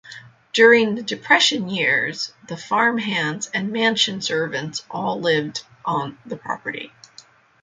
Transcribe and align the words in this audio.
During 0.51 0.95
the 0.95 1.03
Depression 1.03 1.69
years, 1.69 2.33
the 2.47 2.57
farmhands 2.57 3.51
and 3.53 3.71
mansion 3.71 4.19
servants 4.19 4.83
all 4.89 5.21
lived 5.21 5.63
on 5.85 6.17
the 6.25 6.37
property. 6.37 6.91